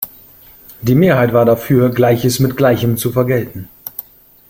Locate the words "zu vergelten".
2.97-3.69